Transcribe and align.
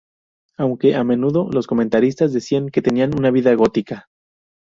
Aunque 0.57 0.95
a 0.95 1.03
menudo 1.03 1.51
los 1.51 1.67
comentaristas 1.67 2.33
decían 2.33 2.69
que 2.69 2.81
tenían 2.81 3.11
una 3.15 3.29
vida 3.29 3.53
gótica. 3.53 4.07